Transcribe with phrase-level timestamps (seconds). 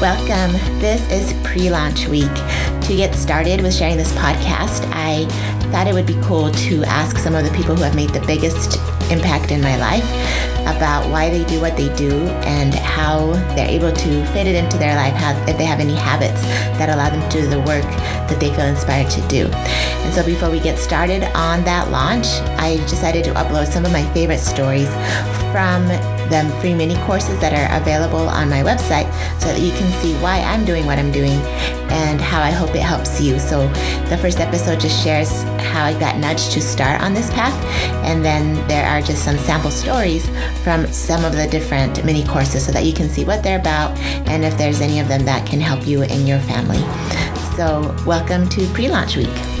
[0.00, 0.52] Welcome.
[0.78, 2.34] This is pre launch week.
[2.82, 5.24] To get started with sharing this podcast, I
[5.72, 8.20] thought it would be cool to ask some of the people who have made the
[8.26, 8.76] biggest
[9.10, 10.04] impact in my life
[10.66, 12.12] about why they do what they do
[12.44, 15.94] and how they're able to fit it into their life, how, if they have any
[15.94, 16.42] habits
[16.76, 17.84] that allow them to do the work
[18.28, 19.46] that they feel inspired to do.
[19.46, 22.26] And so before we get started on that launch,
[22.60, 24.88] I decided to upload some of my favorite stories
[25.50, 25.88] from
[26.30, 30.14] the free mini courses that are available on my website so that you can see
[30.22, 31.40] why I'm doing what I'm doing
[31.90, 33.38] and how I hope it helps you.
[33.38, 33.68] So
[34.08, 37.54] the first episode just shares how I got nudged to start on this path,
[38.04, 40.28] and then there are just some sample stories
[40.62, 43.96] from some of the different mini courses so that you can see what they're about
[44.28, 46.82] and if there's any of them that can help you in your family.
[47.56, 49.55] So, welcome to pre launch week.